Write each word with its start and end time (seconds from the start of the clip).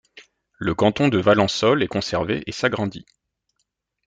Le 0.57 0.73
canton 0.73 1.09
de 1.09 1.19
Valensole 1.19 1.83
est 1.83 1.87
conservé 1.87 2.41
et 2.47 2.51
s'agrandit. 2.51 3.05